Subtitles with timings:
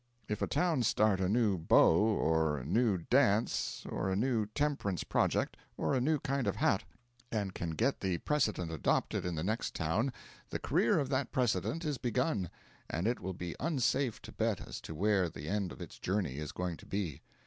[0.27, 5.03] If a town start a new bow, or a new dance, or a new temperance
[5.03, 6.83] project, or a new kind of hat,
[7.31, 10.11] and can get the precedent adopted in the next town,
[10.49, 12.49] the career of that precedent is begun;
[12.89, 16.37] and it will be unsafe to bet as to where the end of its journey
[16.37, 17.21] is going to be.